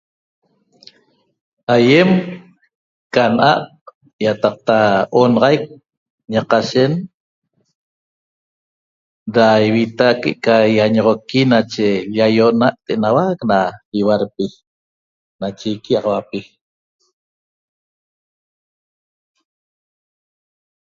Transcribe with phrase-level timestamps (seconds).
[1.73, 2.09] Aiem
[3.13, 3.57] ca naa
[4.23, 4.77] iataqta
[5.19, 5.63] onaxaiq
[6.31, 6.93] ña cashen
[9.35, 10.07] da ivita
[10.43, 10.55] ca
[10.87, 11.87] iñoxoqui nache
[12.17, 12.67] iallona
[13.49, 13.59] na
[13.99, 14.45] igualpi
[15.41, 16.39] nache iquiaxahuapi